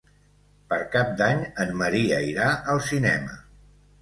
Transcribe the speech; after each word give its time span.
Per 0.71 0.79
Cap 0.95 1.11
d'Any 1.19 1.43
en 1.67 1.75
Maria 1.83 2.19
irà 2.31 2.49
al 2.75 2.83
cinema. 2.89 3.39